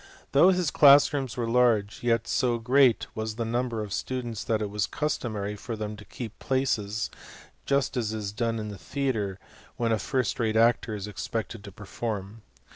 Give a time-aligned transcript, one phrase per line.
[0.31, 4.59] Though his class rooms were large, yet so great was the number of students, that
[4.59, 7.11] it was customary for them to keep places,
[7.67, 9.37] just as is done in a theatre
[9.77, 12.41] when a first rate actor is expected to per form.